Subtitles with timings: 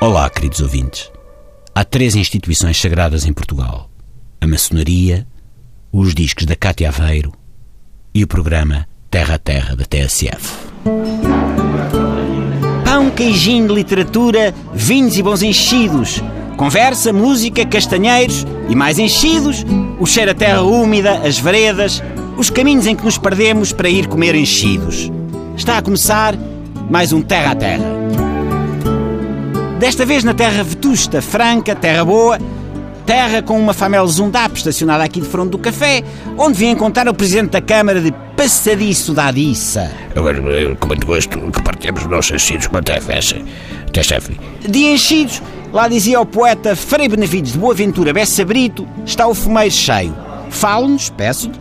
[0.00, 1.10] Olá, queridos ouvintes.
[1.74, 3.90] Há três instituições sagradas em Portugal:
[4.40, 5.26] a maçonaria,
[5.92, 7.32] os discos da Cátia Aveiro
[8.14, 10.56] e o programa Terra a Terra da TSF.
[12.84, 16.22] Pão, queijinho literatura, vinhos e bons enchidos.
[16.56, 19.64] Conversa, música, castanheiros e mais enchidos.
[19.98, 22.00] O cheiro a terra úmida, as veredas,
[22.36, 25.10] os caminhos em que nos perdemos para ir comer enchidos.
[25.56, 26.36] Está a começar
[26.88, 27.97] mais um Terra a Terra.
[29.78, 32.36] Desta vez na terra vetusta, franca, terra boa,
[33.06, 36.02] terra com uma famel Zundap estacionada aqui de frente do café,
[36.36, 39.88] onde vim encontrar o Presidente da Câmara de Passadiço da Adiça.
[40.16, 40.42] Agora,
[40.80, 43.36] com muito gosto que partilhamos os nossos enchidos com a TFS.
[43.92, 44.36] TSF.
[44.68, 45.40] De enchidos,
[45.72, 50.12] lá dizia o poeta Frei Benevides de Boaventura Bessa Brito, está o fumeiro cheio.
[50.50, 51.54] Fale-nos, peço-lhe,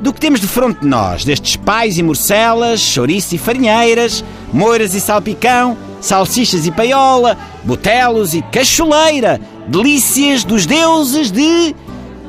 [0.00, 4.94] do que temos de fronte de nós, destes pais e morcelas, chouriço e farinheiras, moiras
[4.94, 11.74] e salpicão, salsichas e paiola, botelos e cacholeira, delícias dos deuses de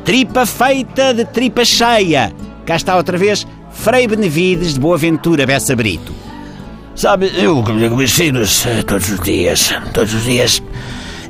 [0.03, 2.33] tripa feita de tripa cheia.
[2.66, 6.13] Cá está outra vez Frei Benevides de Boaventura Bessa Brito.
[6.95, 10.61] Sabe, eu comigo vecinos todos os dias, todos os dias.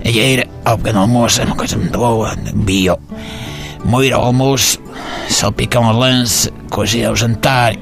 [0.03, 2.97] A ir ao pequeno almoço uma coisa muito boa, bio.
[3.85, 4.79] Moir ao almoço,
[5.29, 7.75] salpicão a lance, cozinha ao jantar.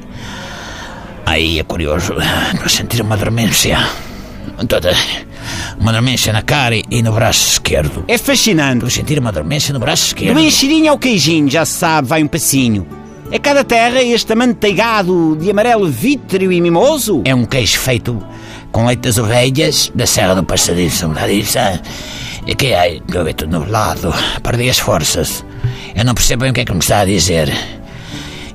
[1.25, 2.13] Aí é curioso,
[2.53, 3.79] estou a sentir uma dormência.
[4.67, 4.93] Toda
[5.79, 8.03] uma dormência na cara e no braço esquerdo.
[8.07, 8.85] É fascinante.
[8.85, 10.35] Estou a sentir uma dormência no braço esquerdo.
[10.35, 12.85] Do enchidinho ao queijinho, já se sabe, vai um passinho.
[13.31, 17.21] É cada terra este amanteigado de amarelo vítreo e mimoso?
[17.25, 18.19] É um queijo feito
[18.71, 21.59] com leite das ovelhas da Serra do Passadiço, não disse?
[22.47, 25.45] E que é, estou a ver tudo nublado, perdi as forças.
[25.95, 27.53] Eu não percebo bem o que é que me está a dizer.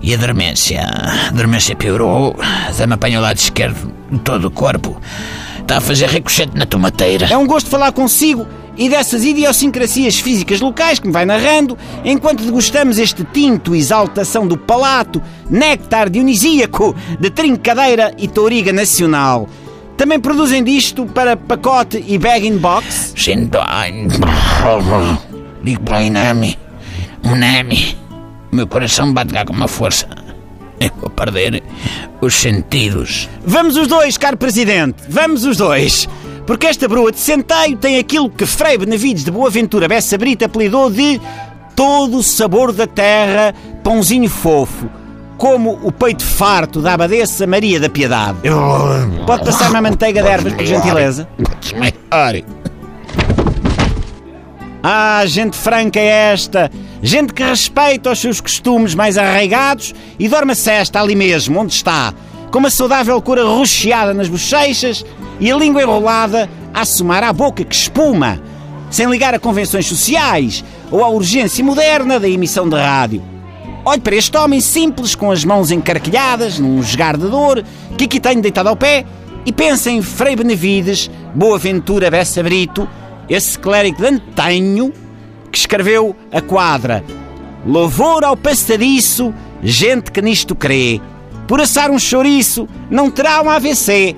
[0.03, 0.83] E a dormência?
[0.83, 2.37] A dormência piorou,
[2.69, 5.01] até me apanha o lado esquerdo de todo o corpo.
[5.65, 7.27] Está a fazer ricochete na tomateira.
[7.31, 12.45] É um gosto falar consigo e dessas idiosincrasias físicas locais que me vai narrando, enquanto
[12.45, 19.49] degustamos este tinto exaltação do palato, néctar dionisíaco de trincadeira e touriga nacional.
[19.97, 23.15] Também produzem disto para pacote e bag-in-box?
[23.17, 23.57] Sinto.
[23.63, 24.07] Ai.
[25.63, 26.59] Digo para o Inami.
[28.53, 30.24] Meu coração bate cá com uma força.
[31.01, 31.63] Vou perder
[32.21, 33.29] os sentidos.
[33.45, 36.09] Vamos os dois, caro Presidente, vamos os dois.
[36.47, 40.91] Porque esta broa de centeio tem aquilo que Frei Benavides de Boaventura Bessa Brita apelidou
[40.91, 41.21] de
[41.75, 44.89] todo o sabor da terra, pãozinho fofo,
[45.39, 48.39] como o peito farto da abadesa Maria da Piedade.
[49.27, 51.29] Pode passar-me a manteiga de ervas, por gentileza?
[54.83, 56.71] Ah, gente franca é esta!
[57.07, 61.75] Gente que respeita os seus costumes mais arraigados e dorme a cesta ali mesmo, onde
[61.75, 62.15] está,
[62.51, 65.05] com uma saudável cor arroxeada nas bochechas
[65.39, 68.41] e a língua enrolada a assomar à boca que espuma,
[68.91, 73.23] sem ligar a convenções sociais ou à urgência moderna da emissão de rádio.
[73.85, 77.63] Olhe para este homem simples, com as mãos encarquilhadas, num jogar de dor,
[77.99, 79.05] que aqui tenho deitado ao pé,
[79.45, 82.89] e pensa em Frei Benevides, Boaventura Bessa Brito,
[83.29, 85.04] esse clérigo de antanho
[85.55, 87.05] que escreveu a quadra
[87.65, 89.33] Louvor ao passadiço,
[89.63, 91.01] gente que nisto crê.
[91.49, 94.15] Por assar um chouriço, não terá um AVC.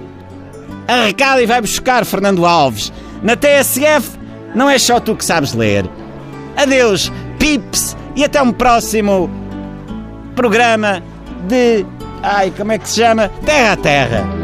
[0.89, 2.93] Arrecada e vai buscar Fernando Alves.
[3.23, 4.19] Na TSF,
[4.55, 5.89] não é só tu que sabes ler.
[6.57, 9.31] Adeus, pips, e até um próximo
[10.35, 11.03] programa
[11.47, 11.87] de.
[12.23, 13.29] Ai, como é que se chama?
[13.45, 14.36] Terra a Terra.